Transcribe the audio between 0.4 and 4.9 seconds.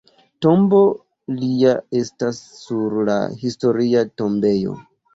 Tombo lia estas sur la Historia tombejo.